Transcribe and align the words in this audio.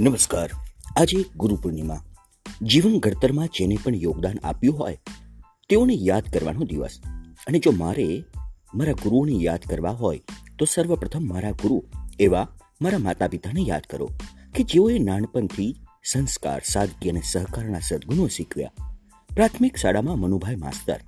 નમસ્કાર. 0.00 0.50
આજે 1.02 1.24
ગુરુ 1.36 1.56
પૂર્ણિમા. 1.56 2.04
જીવન 2.62 2.98
ઘડતરમાં 2.98 3.46
જેને 3.46 3.78
પણ 3.84 3.94
યોગદાન 3.94 4.38
આપ્યું 4.44 4.78
હોય, 4.78 4.98
તેઓને 5.68 5.94
યાદ 5.94 6.22
કરવાનો 6.22 6.60
દિવસ. 6.60 7.00
અને 7.46 7.58
જો 7.58 7.70
મારે 7.70 8.24
મારા 8.74 8.92
ગુરુઓને 8.92 9.32
યાદ 9.32 9.58
કરવા 9.58 9.90
હોય, 9.90 10.20
તો 10.58 10.64
સર્વપ્રથમ 10.64 11.28
મારા 11.28 11.50
ગુરુ 11.50 11.84
એવા 12.20 12.56
મારા 12.82 12.98
માતા 12.98 13.28
પિતાને 13.28 13.60
યાદ 13.60 13.82
કરો 13.90 14.10
કે 14.56 14.64
જેઓએ 14.64 14.98
નાનપણથી 14.98 15.76
સંસ્કાર, 16.04 16.60
સાદગી 16.64 17.10
અને 17.10 17.20
સહકારના 17.20 17.78
સદગુણો 17.80 18.26
શીખવ્યા. 18.26 18.72
પ્રાથમિક 19.34 19.76
શાળામાં 19.76 20.18
મનુભાઈ 20.18 20.56
માસ્તર 20.56 21.00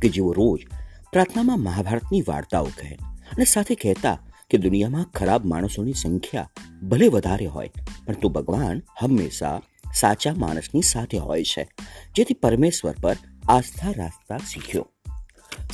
કે 0.00 0.08
જેઓ 0.08 0.32
રોજ 0.32 0.66
પ્રાર્થનામાં 1.12 1.60
મહાભારતની 1.60 2.24
વાર્તાઓ 2.28 2.64
કહે 2.64 2.94
અને 3.04 3.44
સાથે 3.44 3.74
કહેતા 3.74 4.26
કે 4.52 4.58
દુનિયામાં 4.58 5.10
ખરાબ 5.14 5.44
માણસોની 5.44 5.92
સંખ્યા 5.92 6.50
ભલે 6.88 7.08
વધારે 7.08 7.46
હોય, 7.46 7.70
પરંતુ 8.06 8.28
ભગવાન 8.28 8.82
હંમેશા 9.00 9.60
સાચા 9.94 10.34
માણસની 10.34 10.82
સાથે 10.82 11.18
હોય 11.18 11.44
છે, 11.44 11.68
જેથી 12.16 12.34
પરમેશ્વર 12.34 12.94
પર 13.02 13.16
આસ્થા 13.48 13.94
રાખતા 13.96 14.38
શીખ્યો. 14.38 14.86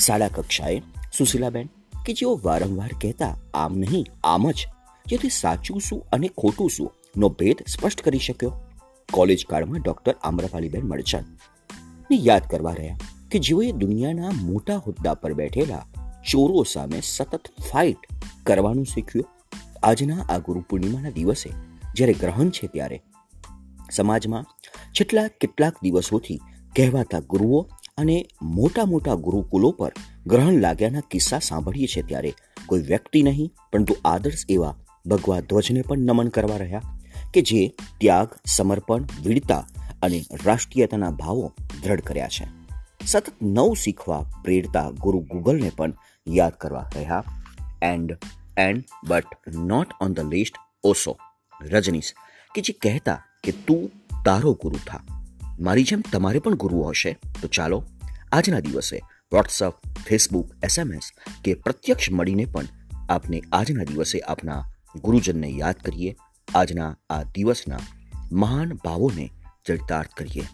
શાળા 0.06 0.28
કક્ષાએ 0.28 0.82
સુશીલાબેન 1.18 1.68
કે 2.06 2.12
જેઓ 2.12 2.40
વારંવાર 2.44 2.90
કહેતા, 3.00 3.36
આમ 3.54 3.78
નહીં, 3.78 4.06
આમ 4.24 4.50
જ. 4.50 4.66
જેથી 5.06 5.28
સાચું 5.28 5.80
શું 5.80 6.06
અને 6.12 6.28
ખોટું 6.28 6.70
શું 6.70 6.92
નો 7.16 7.28
ભેદ 7.28 7.56
સ્પષ્ટ 7.68 8.02
કરી 8.02 8.18
શક્યો. 8.18 8.54
કોલેજ 9.12 9.46
કાળમાં 9.48 9.80
ડોક્ટર 9.80 10.14
આમ્રપાલીબેન 10.22 10.82
મળચન 10.82 11.24
ને 12.10 12.16
યાદ 12.16 12.42
કરવા 12.50 12.72
રહ્યા 12.72 12.98
કે 13.30 13.38
જેઓએ 13.38 13.72
દુનિયાના 13.72 14.30
મોટા 14.42 14.76
હોદ્દા 14.76 15.14
પર 15.14 15.32
બેઠેલા 15.32 15.86
ચોરો 16.30 16.62
સામે 16.62 17.00
સતત 17.00 17.40
ફાઇટ 17.70 18.17
કરવાનું 18.50 18.86
શીખ્યું. 18.86 19.26
આજના 19.82 20.26
આ 20.28 20.38
ગુરુ 20.38 20.60
પૂર્ણિમાના 20.70 21.16
દિવસે 21.16 21.50
જ્યારે 21.94 22.14
ગ્રહણ 22.20 22.50
છે 22.50 22.66
ત્યારે 22.74 23.02
સમાજમાં 23.92 24.48
છેલ્લા 24.92 25.28
કેટલાક 25.40 25.82
દિવસોથી 25.82 26.40
કહેવાતા 26.76 27.20
ગુરુઓ 27.32 27.60
અને 27.98 28.16
મોટા 28.42 28.84
મોટા 28.84 29.14
ગુરુકુલો 29.26 29.70
પર 29.78 29.92
ગ્રહણ 30.26 30.60
લાગ્યાના 30.60 31.08
કિસ્સા 31.10 31.38
સાંભળીએ 31.38 31.86
છીએ 31.86 32.02
ત્યારે 32.02 32.32
કોઈ 32.66 32.82
વ્યક્તિ 32.82 33.22
નહીં, 33.22 33.50
પરંતુ 33.72 33.96
આદર્શ 34.04 34.44
એવા 34.48 34.74
ભગવા 35.06 35.40
ધ્વજને 35.40 35.82
પણ 35.82 35.98
નમન 35.98 36.28
કરવા 36.28 36.56
રહ્યા 36.56 36.82
કે 37.34 37.42
જે 37.42 37.62
ત્યાગ, 38.00 38.36
સમર્પણ, 38.46 39.08
વીરતા 39.24 39.62
અને 40.02 40.20
રાષ્ટ્રીયતાના 40.44 41.10
ભાવો 41.10 41.52
દ્રઢ 41.82 42.00
કર્યા 42.00 42.28
છે. 42.28 42.46
સતત 43.06 43.32
નવ 43.42 43.74
શીખવા, 43.74 44.22
પ્રેરતા 44.44 44.90
ગુરુ 44.90 45.20
ગૂગલને 45.30 45.70
પણ 45.76 45.94
યાદ 46.28 46.52
કરવા 46.52 46.86
રહ્યા. 46.96 47.24
And 47.82 48.16
and 48.58 48.84
but 49.08 49.24
not 49.54 49.88
on 50.00 50.12
the 50.12 50.20
list 50.20 50.54
Osho 50.82 51.18
Rajneesh 51.62 52.12
કે 52.54 52.60
જે 52.60 52.72
કહેતા 52.72 53.22
કે 53.44 53.52
તું 53.52 53.90
તારો 54.24 54.52
ગુરુ 54.52 54.78
થા. 54.86 55.00
મારી 55.60 55.84
જેમ 55.84 56.04
તમારે 56.12 56.38
પણ 56.38 56.54
ગુરુ 56.54 56.82
હશે. 56.82 57.18
તો 57.42 57.48
ચાલો, 57.48 57.84
આજના 58.32 58.60
દિવસે 58.60 59.02
વોટ્સઅપ 59.32 59.74
ફેસબુક 60.06 60.50
એસએમએસ 60.64 61.12
કે 61.44 61.54
પ્રત્યક્ષ 61.54 62.12
મળીને 62.12 62.44
પણ 62.44 62.64
આપને 63.08 63.42
આજના 63.52 63.84
દિવસે 63.84 64.20
આપના 64.20 64.64
ગુરુજનને 64.96 65.48
યાદ 65.48 65.74
કરીએ. 65.74 66.16
આજના 66.54 66.96
આ 67.10 67.22
દિવસના 67.22 67.78
મહાન 68.32 68.72
ભાવોને 68.74 69.30
ચરિતાર્થ 69.66 70.10
કરીએ. 70.14 70.44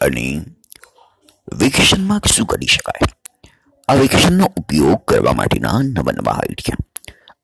અને 0.00 0.44
વેકેશનમાં 1.60 2.20
શું 2.34 2.46
કરી 2.46 2.66
શકાય? 2.66 3.08
આ 3.88 3.94
વેકેશનનો 3.94 4.46
ઉપયોગ 4.56 5.04
કરવા 5.04 5.32
માટેના 5.32 5.78
નવા 5.82 6.12
નવા 6.12 6.32
આઈડિયા 6.32 6.78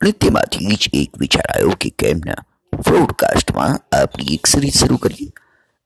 અને 0.01 0.13
તેમાંથી 0.13 0.77
જ 0.77 0.91
એક 0.93 1.19
વિચાર 1.19 1.47
આવ્યો 1.51 1.77
કે 1.81 1.91
કેમના 1.91 2.41
બ્રોડકાસ્ટમાં 2.73 3.77
આપણી 3.97 4.35
એક 4.35 4.47
સિરીઝ 4.47 4.79
શરૂ 4.81 4.97
કરી 4.97 5.29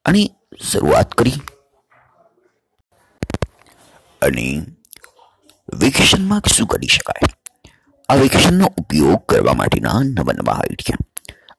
અને 0.05 0.23
શરૂઆત 0.71 1.15
કરી 1.15 1.39
અને 4.23 4.47
વેકેશનમાં 5.75 6.53
શું 6.57 6.67
કરી 6.67 6.87
શકાય? 6.87 7.31
આ 8.09 8.15
વેકેશનનો 8.15 8.73
ઉપયોગ 8.79 9.23
કરવા 9.27 9.55
માટેના 9.55 10.01
નવા 10.03 10.33
નવા 10.33 10.53
આઈડિયા 10.55 11.01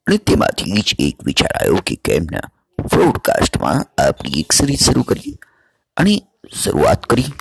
અને 0.07 0.17
તેમાંથી 0.17 0.81
જ 0.81 0.95
એક 0.99 1.25
વિચાર 1.25 1.55
આવ્યો 1.61 1.81
કે 1.85 1.95
કેમના 1.95 2.45
બ્રોડકાસ્ટમાં 2.79 3.89
આપણી 4.07 4.39
એક 4.39 4.51
સિરીઝ 4.51 4.85
શરૂ 4.85 5.03
કરી 5.03 5.35
અને 5.97 6.15
શરૂઆત 6.51 7.07
કરી. 7.07 7.33